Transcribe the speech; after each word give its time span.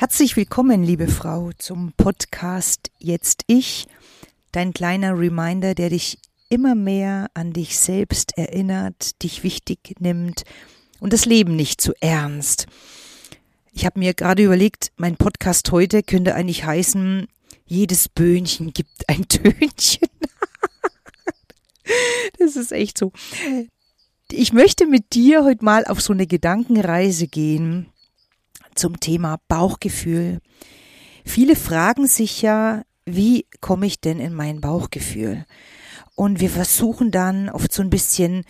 Herzlich 0.00 0.34
willkommen, 0.34 0.82
liebe 0.82 1.08
Frau, 1.08 1.50
zum 1.58 1.92
Podcast 1.94 2.90
Jetzt 2.98 3.44
Ich, 3.48 3.86
dein 4.50 4.72
kleiner 4.72 5.18
Reminder, 5.18 5.74
der 5.74 5.90
dich 5.90 6.16
immer 6.48 6.74
mehr 6.74 7.28
an 7.34 7.52
dich 7.52 7.78
selbst 7.78 8.32
erinnert, 8.38 9.22
dich 9.22 9.44
wichtig 9.44 9.96
nimmt 9.98 10.44
und 11.00 11.12
das 11.12 11.26
Leben 11.26 11.54
nicht 11.54 11.82
zu 11.82 11.92
ernst. 12.00 12.66
Ich 13.72 13.84
habe 13.84 13.98
mir 13.98 14.14
gerade 14.14 14.42
überlegt, 14.42 14.90
mein 14.96 15.16
Podcast 15.16 15.70
heute 15.70 16.02
könnte 16.02 16.34
eigentlich 16.34 16.64
heißen, 16.64 17.26
jedes 17.66 18.08
Böhnchen 18.08 18.72
gibt 18.72 19.06
ein 19.06 19.28
Tönchen. 19.28 20.08
das 22.38 22.56
ist 22.56 22.72
echt 22.72 22.96
so. 22.96 23.12
Ich 24.32 24.54
möchte 24.54 24.86
mit 24.86 25.12
dir 25.12 25.44
heute 25.44 25.62
mal 25.62 25.84
auf 25.84 26.00
so 26.00 26.14
eine 26.14 26.26
Gedankenreise 26.26 27.28
gehen 27.28 27.92
zum 28.80 28.98
Thema 28.98 29.38
Bauchgefühl. 29.46 30.40
Viele 31.24 31.54
fragen 31.54 32.06
sich 32.06 32.40
ja, 32.40 32.82
wie 33.04 33.46
komme 33.60 33.86
ich 33.86 34.00
denn 34.00 34.18
in 34.18 34.32
mein 34.32 34.60
Bauchgefühl? 34.60 35.44
Und 36.14 36.40
wir 36.40 36.50
versuchen 36.50 37.10
dann 37.10 37.50
oft 37.50 37.72
so 37.72 37.82
ein 37.82 37.90
bisschen 37.90 38.44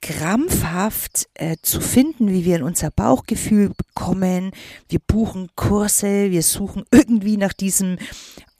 krampfhaft 0.00 1.28
äh, 1.34 1.56
zu 1.62 1.80
finden, 1.80 2.32
wie 2.32 2.44
wir 2.44 2.56
in 2.56 2.64
unser 2.64 2.90
Bauchgefühl 2.90 3.72
kommen. 3.94 4.50
Wir 4.88 4.98
buchen 4.98 5.48
Kurse, 5.54 6.32
wir 6.32 6.42
suchen 6.42 6.84
irgendwie 6.90 7.36
nach 7.36 7.52
diesem 7.52 7.98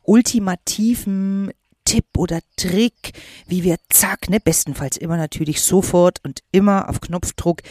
ultimativen 0.03 1.50
Tipp 1.84 2.06
oder 2.16 2.41
Trick, 2.56 3.12
wie 3.48 3.64
wir 3.64 3.77
zack, 3.89 4.30
ne, 4.30 4.39
bestenfalls 4.39 4.97
immer 4.97 5.16
natürlich 5.16 5.62
sofort 5.62 6.20
und 6.23 6.41
immer 6.53 6.89
auf 6.89 7.00
Knopfdruck 7.00 7.62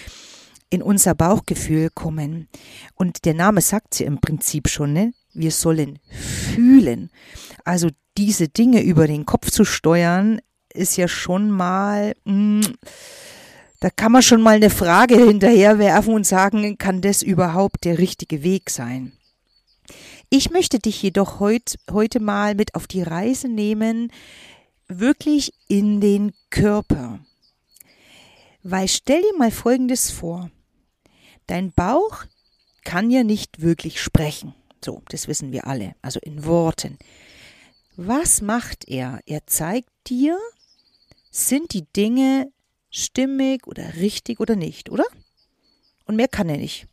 in 0.71 0.81
unser 0.81 1.13
Bauchgefühl 1.13 1.89
kommen. 1.93 2.48
Und 2.95 3.25
der 3.25 3.35
Name 3.35 3.62
sagt 3.62 3.99
ja 3.99 4.07
im 4.07 4.20
Prinzip 4.20 4.67
schon, 4.70 4.93
ne? 4.93 5.13
Wir 5.34 5.52
sollen 5.52 5.99
fühlen. 6.09 7.12
Also 7.63 7.90
diese 8.18 8.48
Dinge 8.49 8.81
über 8.81 9.05
den 9.05 9.26
Kopf 9.26 9.51
zu 9.51 9.63
steuern, 9.63 10.41
ist 10.73 10.98
ja 10.98 11.07
schon 11.07 11.51
mal, 11.51 12.15
mh, 12.23 12.65
hm, 12.65 12.73
da 13.81 13.90
kann 13.90 14.12
man 14.12 14.21
schon 14.21 14.41
mal 14.41 14.55
eine 14.55 14.70
Frage 14.70 15.15
hinterherwerfen 15.15 16.13
und 16.13 16.26
sagen, 16.26 16.77
kann 16.77 17.01
das 17.01 17.21
überhaupt 17.21 17.84
der 17.84 17.98
richtige 17.98 18.43
Weg 18.43 18.70
sein? 18.70 19.13
Ich 20.29 20.51
möchte 20.51 20.79
dich 20.79 21.01
jedoch 21.01 21.40
heut, 21.40 21.76
heute 21.90 22.20
mal 22.20 22.55
mit 22.55 22.76
auf 22.76 22.87
die 22.87 23.01
Reise 23.01 23.49
nehmen, 23.49 24.12
wirklich 24.87 25.53
in 25.68 25.99
den 25.99 26.31
Körper. 26.49 27.20
Weil 28.63 28.87
stell 28.87 29.21
dir 29.21 29.37
mal 29.37 29.51
Folgendes 29.51 30.12
vor. 30.12 30.49
Dein 31.47 31.71
Bauch 31.71 32.25
kann 32.84 33.11
ja 33.11 33.23
nicht 33.23 33.61
wirklich 33.61 34.01
sprechen. 34.01 34.53
So, 34.84 35.03
das 35.09 35.27
wissen 35.27 35.51
wir 35.51 35.67
alle, 35.67 35.95
also 36.01 36.20
in 36.21 36.45
Worten. 36.45 36.97
Was 37.95 38.41
macht 38.41 38.87
er? 38.87 39.20
Er 39.25 39.45
zeigt 39.45 39.89
dir, 40.07 40.39
sind 41.29 41.73
die 41.73 41.85
Dinge 41.95 42.51
stimmig 42.89 43.67
oder 43.67 43.95
richtig 43.95 44.39
oder 44.39 44.55
nicht, 44.55 44.89
oder? 44.89 45.05
Und 46.05 46.15
mehr 46.15 46.27
kann 46.27 46.49
er 46.49 46.57
nicht. 46.57 46.87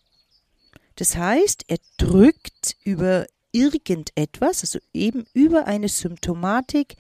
Das 0.97 1.17
heißt, 1.17 1.65
er 1.69 1.79
drückt 1.97 2.77
über 2.85 3.27
irgendetwas, 3.53 4.63
also 4.63 4.79
eben 4.93 5.27
über 5.33 5.67
eine 5.67 5.89
Symptomatik 5.89 6.97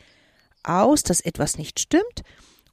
aus, 0.62 1.02
dass 1.02 1.20
etwas 1.20 1.58
nicht 1.58 1.80
stimmt. 1.80 2.22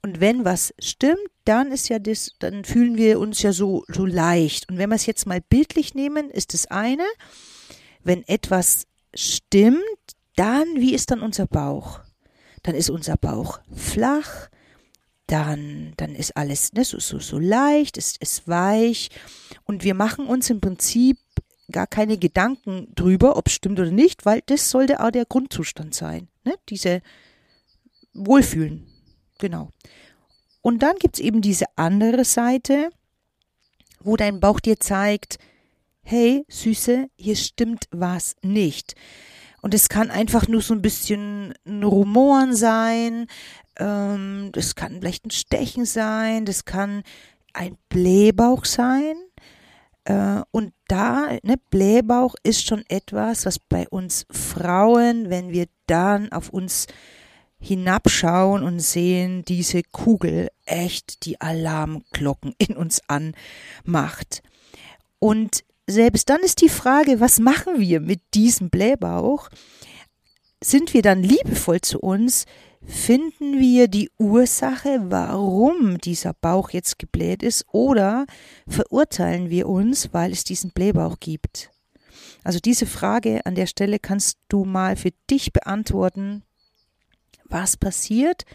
Und 0.06 0.20
wenn 0.20 0.45
was 0.45 0.72
stimmt, 0.78 1.17
dann 1.45 1.72
ist 1.72 1.89
ja 1.89 1.98
das, 1.98 2.36
dann 2.38 2.64
fühlen 2.64 2.95
wir 2.95 3.20
uns 3.20 3.42
ja 3.42 3.52
so, 3.52 3.84
so 3.88 4.06
leicht. 4.06 4.70
Und 4.70 4.78
wenn 4.78 4.92
wir 4.92 4.95
es 4.95 5.08
jetzt 5.08 5.25
mal 5.25 5.42
bildlich 5.42 5.95
nehmen, 5.95 6.30
ist 6.30 6.53
das 6.53 6.67
eine, 6.67 7.08
wenn 8.03 8.22
etwas 8.28 8.86
stimmt, 9.16 9.81
dann, 10.36 10.67
wie 10.76 10.94
ist 10.94 11.09
dann 11.09 11.22
unser 11.22 11.48
Bauch? 11.48 12.02
Dann 12.61 12.76
ist 12.76 12.92
unser 12.92 13.17
Bauch 13.17 13.59
flach, 13.76 14.52
dann, 15.26 15.94
dann 15.98 16.14
ist 16.14 16.38
alles 16.38 16.73
ne, 16.73 16.86
so, 16.86 16.99
so, 16.99 17.17
so 17.17 17.39
leicht, 17.39 17.98
es 17.98 18.15
ist 18.15 18.48
weich 18.48 19.10
und 19.64 19.83
wir 19.83 19.95
machen 19.95 20.27
uns 20.27 20.52
im 20.52 20.61
Prinzip 20.61 21.17
gar 21.71 21.88
keine 21.88 22.20
Gedanken 22.20 22.94
drüber, 22.94 23.38
ob 23.38 23.48
es 23.48 23.54
stimmt 23.54 23.80
oder 23.80 23.89
nicht, 23.89 24.23
weil 24.23 24.44
das 24.45 24.70
sollte 24.70 25.04
auch 25.04 25.10
der 25.10 25.26
Grundzustand 25.26 25.95
sein, 25.95 26.27
ne? 26.44 26.54
diese 26.70 27.02
Wohlfühlen, 28.14 28.86
genau. 29.39 29.69
Und 30.61 30.81
dann 30.81 30.95
gibt 30.97 31.15
es 31.15 31.23
eben 31.23 31.41
diese 31.41 31.65
andere 31.75 32.25
Seite, 32.25 32.89
wo 33.99 34.15
dein 34.15 34.39
Bauch 34.39 34.59
dir 34.59 34.79
zeigt, 34.79 35.37
hey, 36.01 36.45
Süße, 36.47 37.07
hier 37.15 37.35
stimmt 37.35 37.85
was 37.91 38.35
nicht. 38.41 38.95
Und 39.61 39.73
es 39.73 39.89
kann 39.89 40.11
einfach 40.11 40.47
nur 40.47 40.61
so 40.61 40.73
ein 40.73 40.81
bisschen 40.81 41.53
ein 41.65 41.83
Rumoren 41.83 42.55
sein, 42.55 43.27
ähm, 43.77 44.49
das 44.53 44.75
kann 44.75 44.99
vielleicht 44.99 45.25
ein 45.25 45.31
Stechen 45.31 45.85
sein, 45.85 46.45
das 46.45 46.65
kann 46.65 47.03
ein 47.53 47.77
Blähbauch 47.89 48.65
sein. 48.65 49.15
Äh, 50.05 50.41
und 50.52 50.73
da, 50.87 51.37
ne, 51.43 51.55
Blähbauch 51.71 52.35
ist 52.43 52.65
schon 52.65 52.83
etwas, 52.89 53.45
was 53.45 53.59
bei 53.59 53.87
uns 53.89 54.25
Frauen, 54.29 55.29
wenn 55.29 55.49
wir 55.49 55.65
dann 55.87 56.31
auf 56.31 56.49
uns 56.49 56.87
hinabschauen 57.65 58.64
und 58.64 58.80
sehen, 58.80 59.43
diese 59.43 59.81
Kugel 59.81 60.49
echt 60.65 61.26
die 61.26 61.42
Alarmglocken 61.42 62.53
in 62.59 62.77
uns 62.77 63.02
anmacht. 63.08 64.43
Und 65.20 65.64
selbst 65.87 66.30
dann 66.30 66.42
ist 66.42 66.61
die 66.61 66.70
Frage, 66.70 67.20
was 67.20 67.39
machen 67.39 67.80
wir 67.80 68.02
mit 68.02 68.21
diesem 68.36 68.70
Blähbauch? 68.70 69.49
Sind 70.64 70.93
wir 70.93 71.02
dann 71.02 71.23
liebevoll 71.23 71.81
zu 71.81 71.99
uns? 71.99 72.45
Finden 72.86 73.59
wir 73.59 73.87
die 73.87 74.11
Ursache, 74.20 74.99
warum 75.09 75.97
dieser 75.97 76.33
Bauch 76.33 76.70
jetzt 76.70 76.99
gebläht 76.99 77.42
ist, 77.42 77.65
oder 77.71 78.27
verurteilen 78.67 79.49
wir 79.49 79.67
uns, 79.67 80.14
weil 80.14 80.32
es 80.32 80.43
diesen 80.43 80.70
Blähbauch 80.70 81.20
gibt? 81.20 81.71
Also 82.43 82.59
diese 82.59 82.86
Frage 82.86 83.43
an 83.45 83.55
der 83.55 83.65
Stelle 83.65 83.97
kannst 83.97 84.37
du 84.49 84.65
mal 84.65 84.95
für 84.95 85.11
dich 85.32 85.52
beantworten. 85.52 86.43
Was 87.45 87.78
passiert, 87.78 88.45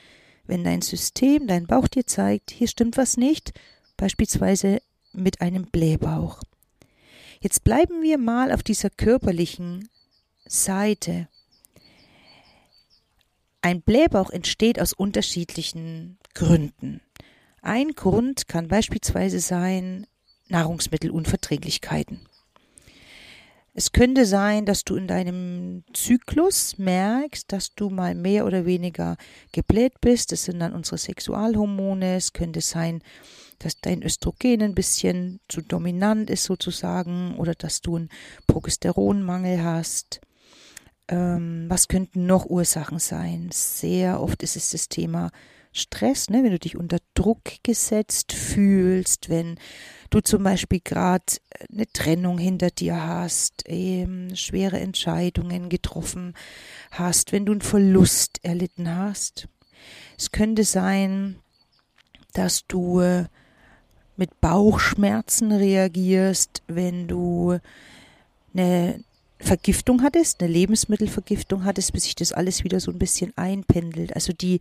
wenn 0.46 0.64
dein 0.64 0.82
System, 0.82 1.46
dein 1.46 1.66
Bauch 1.66 1.88
dir 1.88 2.06
zeigt, 2.06 2.50
hier 2.50 2.68
stimmt 2.68 2.96
was 2.96 3.16
nicht, 3.16 3.52
beispielsweise 3.96 4.80
mit 5.12 5.40
einem 5.40 5.66
Blähbauch? 5.66 6.40
Jetzt 7.40 7.64
bleiben 7.64 8.02
wir 8.02 8.18
mal 8.18 8.52
auf 8.52 8.62
dieser 8.62 8.90
körperlichen 8.90 9.88
Seite. 10.46 11.28
Ein 13.62 13.82
Blähbauch 13.82 14.30
entsteht 14.30 14.80
aus 14.80 14.92
unterschiedlichen 14.92 16.18
Gründen. 16.34 17.00
Ein 17.62 17.92
Grund 17.92 18.48
kann 18.48 18.68
beispielsweise 18.68 19.40
sein 19.40 20.06
Nahrungsmittelunverträglichkeiten. 20.48 22.26
Es 23.72 23.92
könnte 23.92 24.26
sein, 24.26 24.66
dass 24.66 24.82
du 24.84 24.96
in 24.96 25.06
deinem 25.06 25.84
Zyklus 25.92 26.76
merkst, 26.78 27.52
dass 27.52 27.74
du 27.74 27.88
mal 27.88 28.14
mehr 28.14 28.44
oder 28.44 28.66
weniger 28.66 29.16
gebläht 29.52 30.00
bist. 30.00 30.32
Das 30.32 30.44
sind 30.44 30.58
dann 30.58 30.74
unsere 30.74 30.98
Sexualhormone. 30.98 32.16
Es 32.16 32.32
könnte 32.32 32.60
sein, 32.60 33.02
dass 33.60 33.80
dein 33.80 34.02
Östrogen 34.02 34.62
ein 34.62 34.74
bisschen 34.74 35.40
zu 35.48 35.60
dominant 35.60 36.30
ist 36.30 36.44
sozusagen 36.44 37.36
oder 37.36 37.54
dass 37.54 37.80
du 37.80 37.96
einen 37.96 38.08
Progesteronmangel 38.48 39.62
hast. 39.62 40.20
Ähm, 41.08 41.66
was 41.68 41.86
könnten 41.86 42.26
noch 42.26 42.46
Ursachen 42.46 42.98
sein? 42.98 43.50
Sehr 43.52 44.20
oft 44.20 44.42
ist 44.42 44.56
es 44.56 44.70
das 44.70 44.88
Thema 44.88 45.30
Stress, 45.72 46.30
ne? 46.30 46.42
wenn 46.42 46.50
du 46.50 46.58
dich 46.58 46.76
unter 46.76 46.98
Druck 47.14 47.62
gesetzt 47.62 48.32
fühlst, 48.32 49.28
wenn 49.28 49.56
du 50.10 50.20
zum 50.20 50.42
Beispiel 50.42 50.80
gerade 50.82 51.24
eine 51.72 51.90
Trennung 51.92 52.38
hinter 52.38 52.70
dir 52.70 53.02
hast, 53.06 53.64
ähm, 53.66 54.34
schwere 54.34 54.80
Entscheidungen 54.80 55.68
getroffen 55.68 56.34
hast, 56.90 57.32
wenn 57.32 57.46
du 57.46 57.52
einen 57.52 57.60
Verlust 57.60 58.40
erlitten 58.42 58.94
hast. 58.94 59.48
Es 60.18 60.32
könnte 60.32 60.64
sein, 60.64 61.36
dass 62.32 62.66
du 62.66 63.00
äh, 63.00 63.26
mit 64.16 64.40
Bauchschmerzen 64.40 65.52
reagierst, 65.52 66.62
wenn 66.66 67.08
du 67.08 67.58
eine 68.52 69.02
Vergiftung 69.38 70.02
hattest, 70.02 70.42
eine 70.42 70.52
Lebensmittelvergiftung 70.52 71.64
hattest, 71.64 71.92
bis 71.92 72.04
sich 72.04 72.14
das 72.14 72.32
alles 72.32 72.62
wieder 72.62 72.80
so 72.80 72.90
ein 72.90 72.98
bisschen 72.98 73.32
einpendelt. 73.36 74.14
Also 74.14 74.32
die, 74.32 74.60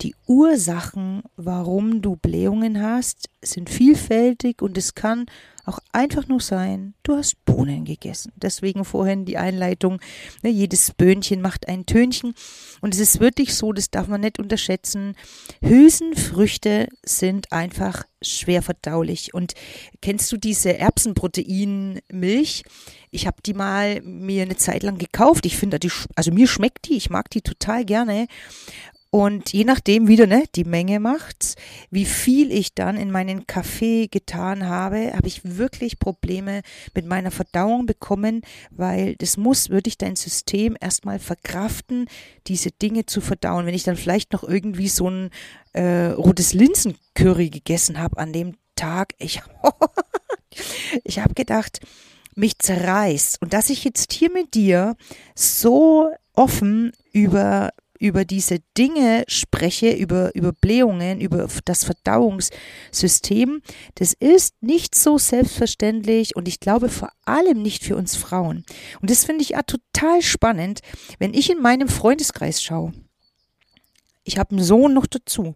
Die 0.00 0.14
Ursachen, 0.26 1.22
warum 1.36 2.02
du 2.02 2.14
Blähungen 2.14 2.80
hast, 2.80 3.28
sind 3.42 3.68
vielfältig 3.68 4.62
und 4.62 4.78
es 4.78 4.94
kann 4.94 5.26
auch 5.68 5.80
einfach 5.92 6.26
nur 6.28 6.40
sein, 6.40 6.94
du 7.02 7.16
hast 7.16 7.44
Bohnen 7.44 7.84
gegessen. 7.84 8.32
Deswegen 8.36 8.84
vorhin 8.84 9.26
die 9.26 9.36
Einleitung, 9.36 10.00
ne, 10.42 10.48
jedes 10.48 10.92
Böhnchen 10.92 11.42
macht 11.42 11.68
ein 11.68 11.84
Tönchen. 11.84 12.34
Und 12.80 12.94
es 12.94 13.00
ist 13.00 13.20
wirklich 13.20 13.54
so, 13.54 13.72
das 13.72 13.90
darf 13.90 14.08
man 14.08 14.22
nicht 14.22 14.38
unterschätzen. 14.38 15.14
Hülsenfrüchte 15.60 16.88
sind 17.02 17.52
einfach 17.52 18.04
schwer 18.22 18.62
verdaulich. 18.62 19.34
Und 19.34 19.52
kennst 20.00 20.32
du 20.32 20.38
diese 20.38 20.78
Erbsenproteinmilch? 20.78 22.64
Ich 23.10 23.26
habe 23.26 23.42
die 23.44 23.54
mal 23.54 24.00
mir 24.02 24.42
eine 24.42 24.56
Zeit 24.56 24.82
lang 24.82 24.96
gekauft. 24.96 25.44
Ich 25.44 25.56
finde 25.56 25.78
also 26.14 26.32
mir 26.32 26.48
schmeckt 26.48 26.88
die, 26.88 26.96
ich 26.96 27.10
mag 27.10 27.28
die 27.30 27.42
total 27.42 27.84
gerne. 27.84 28.26
Und 29.10 29.54
je 29.54 29.64
nachdem 29.64 30.06
wieder 30.06 30.26
ne, 30.26 30.44
die 30.54 30.64
Menge 30.64 31.00
macht's, 31.00 31.54
wie 31.90 32.04
viel 32.04 32.52
ich 32.52 32.74
dann 32.74 32.98
in 32.98 33.10
meinen 33.10 33.46
Kaffee 33.46 34.06
getan 34.06 34.66
habe, 34.66 35.14
habe 35.14 35.28
ich 35.28 35.56
wirklich 35.56 35.98
Probleme 35.98 36.60
mit 36.94 37.06
meiner 37.06 37.30
Verdauung 37.30 37.86
bekommen, 37.86 38.42
weil 38.70 39.16
das 39.16 39.38
muss 39.38 39.70
wirklich 39.70 39.96
dein 39.96 40.14
System 40.14 40.76
erstmal 40.78 41.18
verkraften, 41.18 42.06
diese 42.48 42.70
Dinge 42.70 43.06
zu 43.06 43.22
verdauen. 43.22 43.64
Wenn 43.64 43.74
ich 43.74 43.84
dann 43.84 43.96
vielleicht 43.96 44.34
noch 44.34 44.44
irgendwie 44.44 44.88
so 44.88 45.08
ein 45.08 45.30
äh, 45.72 46.08
rotes 46.08 46.52
Linsencurry 46.52 47.48
gegessen 47.48 47.98
habe 47.98 48.18
an 48.18 48.34
dem 48.34 48.56
Tag, 48.76 49.14
ich, 49.18 49.40
ich 51.04 51.18
habe 51.20 51.32
gedacht, 51.32 51.80
mich 52.34 52.58
zerreißt. 52.58 53.40
Und 53.40 53.54
dass 53.54 53.70
ich 53.70 53.84
jetzt 53.84 54.12
hier 54.12 54.30
mit 54.30 54.54
dir 54.54 54.96
so 55.34 56.10
offen 56.34 56.92
über 57.12 57.70
über 57.98 58.24
diese 58.24 58.58
Dinge 58.76 59.24
spreche, 59.28 59.92
über, 59.92 60.34
über 60.34 60.52
Blähungen, 60.52 61.20
über 61.20 61.48
das 61.64 61.84
Verdauungssystem, 61.84 63.62
das 63.96 64.12
ist 64.12 64.54
nicht 64.62 64.94
so 64.94 65.18
selbstverständlich 65.18 66.36
und 66.36 66.48
ich 66.48 66.60
glaube 66.60 66.88
vor 66.88 67.10
allem 67.24 67.62
nicht 67.62 67.84
für 67.84 67.96
uns 67.96 68.16
Frauen. 68.16 68.64
Und 69.00 69.10
das 69.10 69.24
finde 69.24 69.42
ich 69.42 69.50
ja 69.50 69.62
total 69.62 70.22
spannend, 70.22 70.80
wenn 71.18 71.34
ich 71.34 71.50
in 71.50 71.60
meinem 71.60 71.88
Freundeskreis 71.88 72.62
schaue. 72.62 72.92
Ich 74.24 74.38
habe 74.38 74.50
einen 74.50 74.64
Sohn 74.64 74.94
noch 74.94 75.06
dazu. 75.06 75.54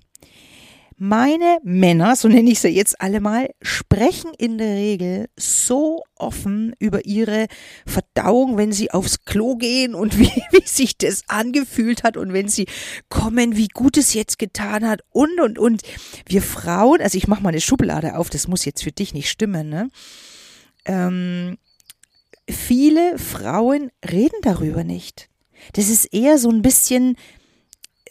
Meine 1.04 1.58
Männer, 1.64 2.14
so 2.14 2.28
nenne 2.28 2.48
ich 2.48 2.60
sie 2.60 2.68
jetzt 2.68 3.00
alle 3.00 3.18
mal, 3.20 3.50
sprechen 3.60 4.30
in 4.38 4.56
der 4.56 4.76
Regel 4.76 5.28
so 5.36 6.04
offen 6.14 6.76
über 6.78 7.04
ihre 7.04 7.48
Verdauung, 7.84 8.56
wenn 8.56 8.70
sie 8.70 8.92
aufs 8.92 9.24
Klo 9.24 9.56
gehen 9.56 9.96
und 9.96 10.16
wie, 10.20 10.30
wie 10.52 10.64
sich 10.64 10.96
das 10.96 11.24
angefühlt 11.26 12.04
hat 12.04 12.16
und 12.16 12.32
wenn 12.32 12.46
sie 12.46 12.66
kommen, 13.08 13.56
wie 13.56 13.66
gut 13.66 13.96
es 13.96 14.14
jetzt 14.14 14.38
getan 14.38 14.86
hat 14.86 15.00
und 15.10 15.40
und 15.40 15.58
und. 15.58 15.82
Wir 16.24 16.40
Frauen, 16.40 17.00
also 17.00 17.18
ich 17.18 17.26
mache 17.26 17.42
mal 17.42 17.48
eine 17.48 17.60
Schublade 17.60 18.16
auf, 18.16 18.30
das 18.30 18.46
muss 18.46 18.64
jetzt 18.64 18.84
für 18.84 18.92
dich 18.92 19.12
nicht 19.12 19.28
stimmen, 19.28 19.68
ne? 19.68 19.90
Ähm, 20.84 21.58
viele 22.48 23.18
Frauen 23.18 23.90
reden 24.08 24.38
darüber 24.42 24.84
nicht. 24.84 25.28
Das 25.72 25.88
ist 25.88 26.04
eher 26.14 26.38
so 26.38 26.48
ein 26.48 26.62
bisschen 26.62 27.16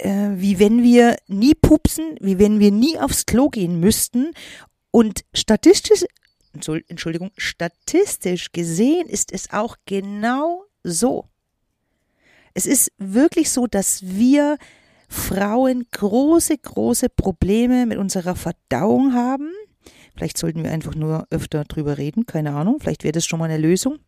äh, 0.01 0.31
wie 0.35 0.59
wenn 0.59 0.83
wir 0.83 1.17
nie 1.27 1.53
pupsen, 1.55 2.15
wie 2.19 2.39
wenn 2.39 2.59
wir 2.59 2.71
nie 2.71 2.97
aufs 2.97 3.25
Klo 3.25 3.49
gehen 3.49 3.79
müssten. 3.79 4.31
Und 4.91 5.23
statistisch, 5.33 6.05
Entschuldigung, 6.53 7.31
statistisch 7.37 8.51
gesehen 8.51 9.07
ist 9.07 9.31
es 9.31 9.51
auch 9.51 9.77
genau 9.85 10.65
so. 10.83 11.25
Es 12.53 12.65
ist 12.65 12.91
wirklich 12.97 13.49
so, 13.49 13.67
dass 13.67 14.01
wir 14.03 14.57
Frauen 15.07 15.85
große, 15.91 16.57
große 16.57 17.09
Probleme 17.09 17.85
mit 17.85 17.97
unserer 17.97 18.35
Verdauung 18.35 19.13
haben. 19.13 19.51
Vielleicht 20.15 20.37
sollten 20.37 20.63
wir 20.63 20.71
einfach 20.71 20.95
nur 20.95 21.27
öfter 21.29 21.63
drüber 21.63 21.97
reden, 21.97 22.25
keine 22.25 22.51
Ahnung, 22.51 22.77
vielleicht 22.79 23.03
wäre 23.03 23.13
das 23.13 23.25
schon 23.25 23.39
mal 23.39 23.49
eine 23.49 23.57
Lösung. 23.57 23.99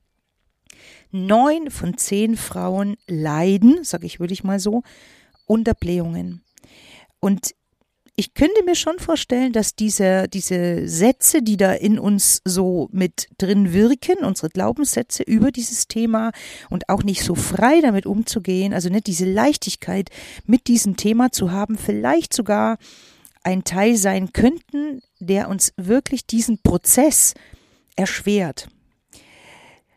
Neun 1.11 1.69
von 1.69 1.97
zehn 1.97 2.35
Frauen 2.35 2.97
leiden, 3.07 3.83
sage 3.83 4.05
ich 4.05 4.19
wirklich 4.19 4.43
mal 4.43 4.59
so, 4.59 4.83
Unterblähungen. 5.45 6.43
Und 7.19 7.53
ich 8.15 8.35
könnte 8.35 8.63
mir 8.63 8.75
schon 8.75 8.99
vorstellen, 8.99 9.53
dass 9.53 9.75
diese, 9.75 10.27
diese 10.27 10.87
Sätze, 10.87 11.41
die 11.41 11.57
da 11.57 11.73
in 11.73 11.97
uns 11.97 12.41
so 12.45 12.87
mit 12.91 13.27
drin 13.39 13.73
wirken, 13.73 14.23
unsere 14.23 14.49
Glaubenssätze 14.49 15.23
über 15.23 15.51
dieses 15.51 15.87
Thema 15.87 16.31
und 16.69 16.89
auch 16.89 17.01
nicht 17.01 17.23
so 17.23 17.33
frei 17.33 17.81
damit 17.81 18.05
umzugehen, 18.05 18.71
also 18.73 18.89
nicht 18.89 19.07
diese 19.07 19.25
Leichtigkeit 19.25 20.09
mit 20.45 20.67
diesem 20.67 20.95
Thema 20.95 21.31
zu 21.31 21.51
haben, 21.51 21.75
vielleicht 21.75 22.33
sogar 22.33 22.77
ein 23.41 23.63
Teil 23.63 23.97
sein 23.97 24.31
könnten, 24.31 25.01
der 25.19 25.49
uns 25.49 25.73
wirklich 25.75 26.27
diesen 26.27 26.59
Prozess 26.61 27.33
erschwert. 27.95 28.67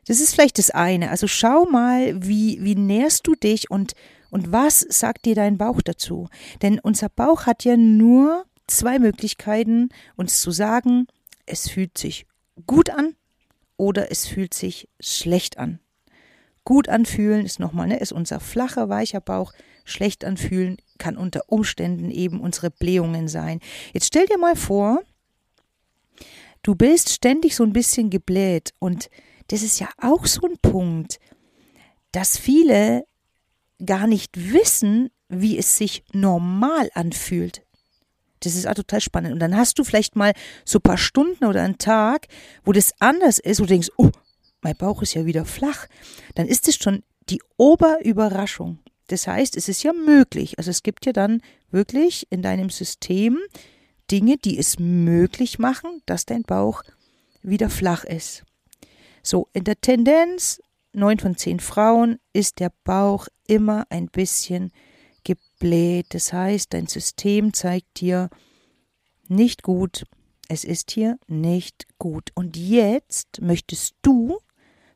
Das 0.06 0.20
ist 0.20 0.34
vielleicht 0.34 0.58
das 0.58 0.70
eine. 0.70 1.10
Also 1.10 1.26
schau 1.26 1.66
mal, 1.66 2.14
wie, 2.22 2.58
wie 2.62 2.76
nährst 2.76 3.26
du 3.26 3.34
dich 3.34 3.70
und 3.70 3.92
und 4.30 4.52
was 4.52 4.80
sagt 4.80 5.24
dir 5.24 5.34
dein 5.34 5.58
Bauch 5.58 5.82
dazu? 5.82 6.28
Denn 6.62 6.78
unser 6.78 7.08
Bauch 7.08 7.46
hat 7.46 7.64
ja 7.64 7.76
nur 7.76 8.44
zwei 8.66 8.98
Möglichkeiten, 8.98 9.90
uns 10.16 10.40
zu 10.40 10.50
sagen, 10.50 11.06
es 11.46 11.68
fühlt 11.68 11.96
sich 11.96 12.26
gut 12.66 12.90
an 12.90 13.14
oder 13.76 14.10
es 14.10 14.26
fühlt 14.26 14.54
sich 14.54 14.88
schlecht 15.00 15.58
an. 15.58 15.80
Gut 16.64 16.88
anfühlen 16.88 17.46
ist 17.46 17.60
nochmal, 17.60 17.86
ne, 17.86 17.98
ist 17.98 18.12
unser 18.12 18.40
flacher, 18.40 18.88
weicher 18.88 19.20
Bauch. 19.20 19.52
Schlecht 19.84 20.24
anfühlen 20.24 20.78
kann 20.98 21.16
unter 21.16 21.42
Umständen 21.46 22.10
eben 22.10 22.40
unsere 22.40 22.70
Blähungen 22.70 23.28
sein. 23.28 23.60
Jetzt 23.92 24.06
stell 24.06 24.26
dir 24.26 24.38
mal 24.38 24.56
vor, 24.56 25.00
du 26.62 26.74
bist 26.74 27.10
ständig 27.10 27.54
so 27.54 27.62
ein 27.62 27.72
bisschen 27.72 28.10
gebläht 28.10 28.72
und 28.80 29.10
das 29.48 29.62
ist 29.62 29.78
ja 29.78 29.88
auch 30.00 30.26
so 30.26 30.40
ein 30.44 30.58
Punkt, 30.60 31.20
dass 32.10 32.36
viele 32.36 33.04
gar 33.84 34.06
nicht 34.06 34.52
wissen, 34.52 35.10
wie 35.28 35.58
es 35.58 35.76
sich 35.76 36.04
normal 36.12 36.90
anfühlt. 36.94 37.62
Das 38.40 38.54
ist 38.54 38.66
auch 38.66 38.74
total 38.74 39.00
spannend. 39.00 39.32
Und 39.32 39.40
dann 39.40 39.56
hast 39.56 39.78
du 39.78 39.84
vielleicht 39.84 40.14
mal 40.14 40.32
so 40.64 40.78
ein 40.78 40.82
paar 40.82 40.98
Stunden 40.98 41.44
oder 41.44 41.62
einen 41.62 41.78
Tag, 41.78 42.28
wo 42.64 42.72
das 42.72 42.92
anders 43.00 43.38
ist, 43.38 43.60
wo 43.60 43.64
du 43.64 43.70
denkst, 43.70 43.90
oh, 43.96 44.10
mein 44.60 44.76
Bauch 44.76 45.02
ist 45.02 45.14
ja 45.14 45.26
wieder 45.26 45.44
flach. 45.44 45.86
Dann 46.34 46.46
ist 46.46 46.68
es 46.68 46.76
schon 46.76 47.02
die 47.28 47.42
Oberüberraschung. 47.56 48.78
Das 49.08 49.26
heißt, 49.26 49.56
es 49.56 49.68
ist 49.68 49.82
ja 49.82 49.92
möglich. 49.92 50.58
Also 50.58 50.70
es 50.70 50.82
gibt 50.82 51.06
ja 51.06 51.12
dann 51.12 51.40
wirklich 51.70 52.26
in 52.30 52.42
deinem 52.42 52.70
System 52.70 53.38
Dinge, 54.10 54.36
die 54.36 54.58
es 54.58 54.78
möglich 54.78 55.58
machen, 55.58 56.02
dass 56.06 56.26
dein 56.26 56.42
Bauch 56.42 56.82
wieder 57.42 57.70
flach 57.70 58.04
ist. 58.04 58.44
So, 59.22 59.48
in 59.52 59.64
der 59.64 59.80
Tendenz 59.80 60.60
neun 60.96 61.18
von 61.18 61.36
zehn 61.36 61.60
Frauen 61.60 62.18
ist 62.32 62.58
der 62.60 62.72
Bauch 62.84 63.28
immer 63.46 63.86
ein 63.90 64.08
bisschen 64.08 64.72
gebläht. 65.24 66.06
Das 66.10 66.32
heißt, 66.32 66.72
dein 66.72 66.86
System 66.86 67.52
zeigt 67.52 68.00
dir 68.00 68.30
nicht 69.28 69.62
gut. 69.62 70.06
Es 70.48 70.64
ist 70.64 70.90
hier 70.90 71.18
nicht 71.26 71.86
gut. 71.98 72.30
Und 72.34 72.56
jetzt 72.56 73.40
möchtest 73.40 73.94
du 74.02 74.38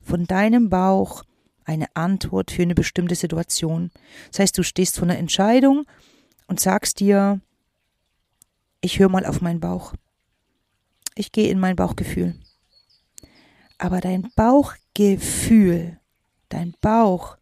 von 0.01 0.27
deinem 0.27 0.71
Bauch 0.71 1.25
eine 1.65 1.87
Antwort 1.95 2.51
für 2.51 2.63
eine 2.63 2.75
bestimmte 2.75 3.15
Situation. 3.15 3.91
Das 4.31 4.41
heißt, 4.41 4.59
du 4.59 4.63
stehst 4.63 4.99
vor 4.99 5.09
einer 5.09 5.19
Entscheidung 5.19 5.87
und 6.47 6.61
sagst 6.61 7.01
dir, 7.01 7.41
ich 8.81 8.99
höre 8.99 9.09
mal 9.09 9.27
auf 9.27 9.41
meinen 9.41 9.61
Bauch. 9.61 9.95
Ich 11.15 11.33
gehe 11.33 11.51
in 11.51 11.61
mein 11.61 11.77
Bauchgefühl. 11.77 12.35
Aber 13.81 14.03
dein 14.03 14.31
Bauchgefühl, 14.37 15.99
dein 16.51 16.75
Bauch 16.83 17.39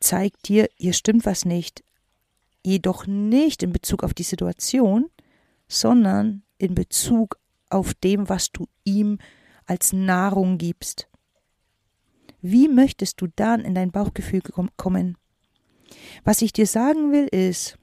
zeigt 0.00 0.48
dir, 0.48 0.68
hier 0.76 0.92
stimmt 0.92 1.24
was 1.24 1.46
nicht. 1.46 1.82
Jedoch 2.62 3.06
nicht 3.06 3.62
in 3.62 3.72
Bezug 3.72 4.04
auf 4.04 4.12
die 4.12 4.22
Situation, 4.22 5.08
sondern 5.66 6.42
in 6.58 6.74
Bezug 6.74 7.38
auf 7.70 7.94
dem, 7.94 8.28
was 8.28 8.52
du 8.52 8.68
ihm 8.84 9.18
als 9.64 9.94
Nahrung 9.94 10.58
gibst. 10.58 11.08
Wie 12.42 12.68
möchtest 12.68 13.22
du 13.22 13.26
dann 13.34 13.62
in 13.62 13.74
dein 13.74 13.92
Bauchgefühl 13.92 14.42
kommen? 14.76 15.16
Was 16.22 16.42
ich 16.42 16.52
dir 16.52 16.66
sagen 16.66 17.12
will 17.12 17.28
ist, 17.28 17.78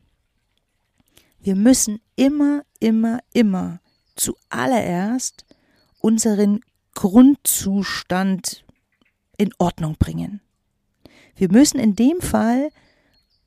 wir 1.39 1.55
müssen 1.55 2.01
immer, 2.15 2.63
immer, 2.79 3.21
immer 3.33 3.79
zuallererst 4.15 5.43
unseren 6.01 6.61
Grundzustand 6.93 8.63
in 9.38 9.51
Ordnung 9.57 9.95
bringen. 9.97 10.41
Wir 11.35 11.51
müssen 11.51 11.79
in 11.79 11.95
dem 11.95 12.21
Fall 12.21 12.69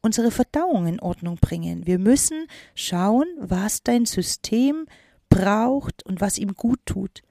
unsere 0.03 0.31
Verdauung 0.31 0.87
in 0.87 1.01
Ordnung 1.01 1.37
bringen. 1.37 1.87
Wir 1.87 1.99
müssen 1.99 2.47
schauen, 2.75 3.27
was 3.39 3.83
dein 3.83 4.07
System 4.07 4.87
braucht 5.37 6.05
und 6.05 6.21
was 6.21 6.39
ihm 6.39 6.55
gut 6.55 6.81
tut. 6.87 7.23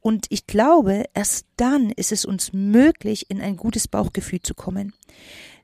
Und 0.00 0.26
ich 0.28 0.46
glaube, 0.46 1.04
erst 1.14 1.46
dann 1.56 1.90
ist 1.90 2.12
es 2.12 2.26
uns 2.26 2.52
möglich, 2.52 3.30
in 3.30 3.40
ein 3.40 3.56
gutes 3.56 3.88
Bauchgefühl 3.88 4.40
zu 4.40 4.54
kommen. 4.54 4.92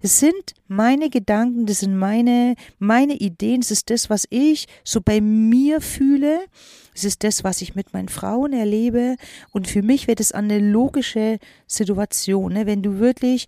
Es 0.01 0.19
sind 0.19 0.55
meine 0.67 1.11
Gedanken, 1.11 1.67
das 1.67 1.81
sind 1.81 1.95
meine, 1.95 2.55
meine 2.79 3.17
Ideen, 3.17 3.61
es 3.61 3.71
ist 3.71 3.91
das, 3.91 4.09
was 4.09 4.27
ich 4.31 4.67
so 4.83 5.03
bei 5.03 5.21
mir 5.21 5.83
fühle, 5.83 6.41
es 6.95 7.05
ist 7.05 7.23
das, 7.23 7.45
was 7.45 7.61
ich 7.61 7.75
mit 7.75 7.93
meinen 7.93 8.09
Frauen 8.09 8.55
erlebe 8.55 9.17
und 9.53 9.69
für 9.69 9.83
mich 9.83 10.09
wird 10.09 10.21
es 10.21 10.33
eine 10.33 10.59
logische 10.59 11.39
Situation, 11.67 12.55
ne? 12.55 12.67
wenn 12.67 12.83
du 12.83 12.99
wirklich 12.99 13.47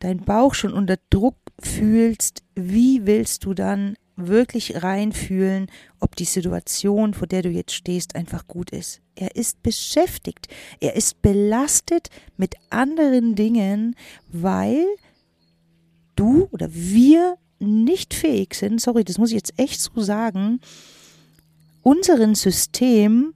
deinen 0.00 0.24
Bauch 0.24 0.52
schon 0.52 0.74
unter 0.74 0.96
Druck 1.08 1.36
fühlst, 1.58 2.42
wie 2.54 3.06
willst 3.06 3.46
du 3.46 3.54
dann 3.54 3.96
wirklich 4.28 4.82
reinfühlen, 4.82 5.70
ob 6.00 6.16
die 6.16 6.24
Situation, 6.24 7.14
vor 7.14 7.26
der 7.26 7.42
du 7.42 7.48
jetzt 7.48 7.72
stehst, 7.72 8.14
einfach 8.14 8.46
gut 8.46 8.70
ist. 8.70 9.00
Er 9.14 9.36
ist 9.36 9.62
beschäftigt, 9.62 10.48
er 10.80 10.96
ist 10.96 11.22
belastet 11.22 12.08
mit 12.36 12.54
anderen 12.70 13.34
Dingen, 13.34 13.96
weil 14.28 14.84
du 16.16 16.48
oder 16.50 16.68
wir 16.70 17.36
nicht 17.58 18.14
fähig 18.14 18.54
sind, 18.54 18.80
sorry, 18.80 19.04
das 19.04 19.18
muss 19.18 19.30
ich 19.30 19.36
jetzt 19.36 19.58
echt 19.58 19.80
so 19.80 20.00
sagen, 20.00 20.60
unseren 21.82 22.34
System 22.34 23.34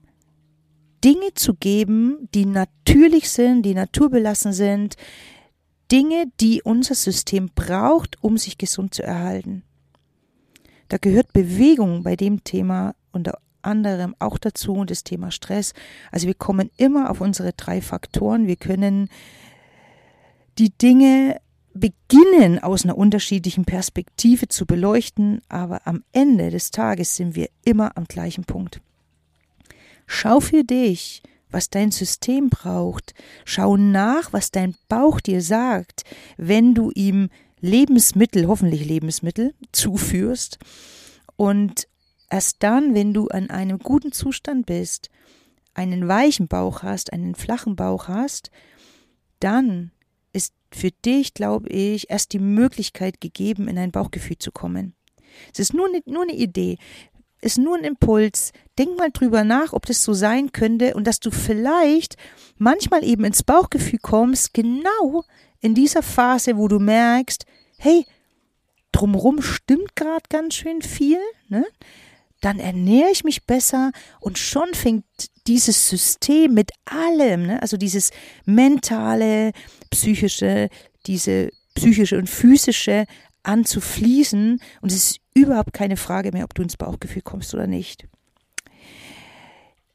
Dinge 1.04 1.34
zu 1.34 1.54
geben, 1.54 2.28
die 2.34 2.46
natürlich 2.46 3.28
sind, 3.28 3.62
die 3.62 3.74
naturbelassen 3.74 4.54
sind, 4.54 4.96
Dinge, 5.92 6.24
die 6.40 6.62
unser 6.62 6.94
System 6.94 7.50
braucht, 7.54 8.22
um 8.22 8.38
sich 8.38 8.56
gesund 8.56 8.94
zu 8.94 9.02
erhalten. 9.02 9.64
Da 10.94 10.98
gehört 10.98 11.32
Bewegung 11.32 12.04
bei 12.04 12.14
dem 12.14 12.44
Thema 12.44 12.94
unter 13.10 13.40
anderem 13.62 14.14
auch 14.20 14.38
dazu 14.38 14.74
und 14.74 14.92
das 14.92 15.02
Thema 15.02 15.32
Stress. 15.32 15.72
Also 16.12 16.28
wir 16.28 16.34
kommen 16.34 16.70
immer 16.76 17.10
auf 17.10 17.20
unsere 17.20 17.52
drei 17.52 17.80
Faktoren. 17.80 18.46
Wir 18.46 18.54
können 18.54 19.08
die 20.56 20.70
Dinge 20.70 21.40
beginnen 21.72 22.60
aus 22.62 22.84
einer 22.84 22.96
unterschiedlichen 22.96 23.64
Perspektive 23.64 24.46
zu 24.46 24.66
beleuchten, 24.66 25.42
aber 25.48 25.84
am 25.84 26.04
Ende 26.12 26.50
des 26.50 26.70
Tages 26.70 27.16
sind 27.16 27.34
wir 27.34 27.48
immer 27.64 27.96
am 27.96 28.04
gleichen 28.04 28.44
Punkt. 28.44 28.80
Schau 30.06 30.38
für 30.38 30.62
dich, 30.62 31.24
was 31.50 31.70
dein 31.70 31.90
System 31.90 32.50
braucht. 32.50 33.14
Schau 33.44 33.76
nach, 33.76 34.32
was 34.32 34.52
dein 34.52 34.76
Bauch 34.88 35.20
dir 35.20 35.42
sagt, 35.42 36.04
wenn 36.36 36.72
du 36.74 36.92
ihm 36.94 37.30
Lebensmittel, 37.64 38.46
hoffentlich 38.46 38.84
Lebensmittel, 38.84 39.54
zuführst. 39.72 40.58
Und 41.36 41.88
erst 42.28 42.62
dann, 42.62 42.94
wenn 42.94 43.14
du 43.14 43.28
an 43.28 43.48
einem 43.48 43.78
guten 43.78 44.12
Zustand 44.12 44.66
bist, 44.66 45.08
einen 45.72 46.06
weichen 46.06 46.46
Bauch 46.46 46.82
hast, 46.82 47.12
einen 47.14 47.34
flachen 47.34 47.74
Bauch 47.74 48.06
hast, 48.06 48.50
dann 49.40 49.92
ist 50.34 50.52
für 50.70 50.90
dich, 50.90 51.32
glaube 51.32 51.70
ich, 51.70 52.10
erst 52.10 52.34
die 52.34 52.38
Möglichkeit 52.38 53.22
gegeben, 53.22 53.66
in 53.66 53.78
ein 53.78 53.92
Bauchgefühl 53.92 54.36
zu 54.36 54.52
kommen. 54.52 54.94
Es 55.50 55.58
ist 55.58 55.72
nur, 55.72 55.88
nur 56.04 56.22
eine 56.24 56.34
Idee 56.34 56.76
ist 57.44 57.58
nur 57.58 57.76
ein 57.76 57.84
Impuls. 57.84 58.52
Denk 58.78 58.96
mal 58.96 59.10
drüber 59.10 59.44
nach, 59.44 59.74
ob 59.74 59.86
das 59.86 60.02
so 60.02 60.14
sein 60.14 60.50
könnte 60.52 60.94
und 60.94 61.06
dass 61.06 61.20
du 61.20 61.30
vielleicht 61.30 62.16
manchmal 62.56 63.04
eben 63.04 63.24
ins 63.24 63.42
Bauchgefühl 63.42 63.98
kommst, 64.00 64.54
genau 64.54 65.24
in 65.64 65.74
dieser 65.74 66.02
Phase, 66.02 66.58
wo 66.58 66.68
du 66.68 66.78
merkst, 66.78 67.46
hey, 67.78 68.04
drumherum 68.92 69.40
stimmt 69.40 69.96
gerade 69.96 70.24
ganz 70.28 70.56
schön 70.56 70.82
viel, 70.82 71.18
ne? 71.48 71.64
Dann 72.42 72.58
ernähre 72.58 73.10
ich 73.10 73.24
mich 73.24 73.46
besser 73.46 73.90
und 74.20 74.36
schon 74.36 74.74
fängt 74.74 75.06
dieses 75.46 75.88
System 75.88 76.52
mit 76.52 76.70
allem, 76.84 77.46
ne? 77.46 77.62
also 77.62 77.78
dieses 77.78 78.10
mentale, 78.44 79.52
psychische, 79.88 80.68
diese 81.06 81.48
psychische 81.74 82.18
und 82.18 82.28
physische 82.28 83.06
an 83.42 83.64
zu 83.64 83.80
fließen 83.80 84.60
und 84.82 84.92
es 84.92 84.96
ist 84.96 85.20
überhaupt 85.32 85.72
keine 85.72 85.96
Frage 85.96 86.32
mehr, 86.32 86.44
ob 86.44 86.52
du 86.52 86.62
ins 86.62 86.76
Bauchgefühl 86.76 87.22
kommst 87.22 87.54
oder 87.54 87.66
nicht. 87.66 88.06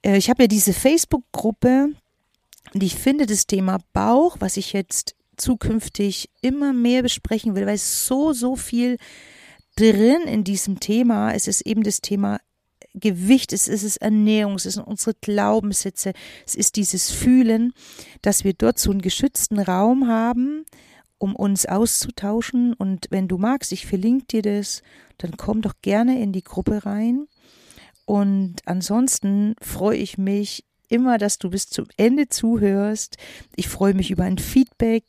Äh, 0.02 0.18
ich 0.18 0.32
habe 0.32 0.44
ja 0.44 0.48
diese 0.48 0.74
Facebook-Gruppe 0.74 1.90
und 2.74 2.82
ich 2.82 2.96
finde 2.96 3.28
das 3.28 3.46
Thema 3.46 3.78
Bauch, 3.94 4.38
was 4.40 4.58
ich 4.58 4.74
jetzt 4.74 5.16
zukünftig 5.40 6.30
immer 6.42 6.74
mehr 6.74 7.02
besprechen 7.02 7.56
will, 7.56 7.66
weil 7.66 7.76
es 7.76 8.06
so, 8.06 8.34
so 8.34 8.56
viel 8.56 8.98
drin 9.76 10.22
in 10.26 10.44
diesem 10.44 10.80
Thema. 10.80 11.34
Es 11.34 11.48
ist 11.48 11.62
eben 11.62 11.84
das 11.84 12.02
Thema 12.02 12.40
Gewicht, 12.94 13.54
es 13.54 13.68
ist 13.68 13.98
Ernährung, 13.98 14.56
es 14.56 14.64
sind 14.64 14.86
unsere 14.86 15.16
Glaubenssätze, 15.22 16.14
es 16.46 16.56
ist 16.56 16.76
dieses 16.76 17.12
Fühlen, 17.12 17.74
dass 18.22 18.44
wir 18.44 18.54
dort 18.54 18.80
so 18.80 18.92
einen 18.92 19.02
geschützten 19.02 19.60
Raum 19.60 20.08
haben, 20.08 20.66
um 21.18 21.36
uns 21.36 21.66
auszutauschen. 21.66 22.74
Und 22.74 23.08
wenn 23.10 23.28
du 23.28 23.38
magst, 23.38 23.72
ich 23.72 23.86
verlinke 23.86 24.26
dir 24.26 24.42
das, 24.42 24.82
dann 25.18 25.38
komm 25.38 25.62
doch 25.62 25.76
gerne 25.82 26.22
in 26.22 26.34
die 26.34 26.44
Gruppe 26.44 26.86
rein. 26.86 27.28
Und 28.06 28.56
ansonsten 28.66 29.56
freue 29.62 29.98
ich 29.98 30.18
mich 30.18 30.66
immer, 30.90 31.18
dass 31.18 31.38
du 31.38 31.50
bis 31.50 31.68
zum 31.68 31.88
Ende 31.98 32.30
zuhörst. 32.30 33.18
Ich 33.56 33.68
freue 33.68 33.94
mich 33.94 34.12
über 34.12 34.24
ein 34.24 34.38
Feedback. 34.38 35.04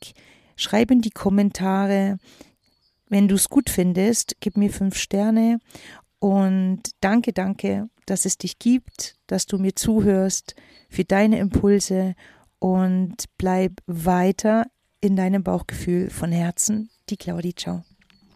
Schreib 0.57 0.91
in 0.91 1.01
die 1.01 1.11
Kommentare. 1.11 2.19
Wenn 3.09 3.29
du 3.29 3.35
es 3.35 3.49
gut 3.49 3.71
findest, 3.71 4.37
gib 4.41 4.57
mir 4.57 4.71
fünf 4.71 4.97
Sterne. 4.97 5.59
Und 6.19 6.83
danke, 7.01 7.33
danke, 7.33 7.89
dass 8.07 8.25
es 8.25 8.39
dich 8.39 8.59
gibt, 8.59 9.17
dass 9.27 9.47
du 9.47 9.59
mir 9.59 9.75
zuhörst, 9.75 10.55
für 10.89 11.05
deine 11.05 11.39
Impulse 11.39 12.15
und 12.59 13.25
bleib 13.39 13.81
weiter 13.87 14.67
in 15.01 15.17
deinem 15.17 15.43
Bauchgefühl 15.43 16.11
von 16.11 16.31
Herzen, 16.31 16.91
die 17.09 17.17
Claudie. 17.17 17.55
Ciao. 17.55 17.90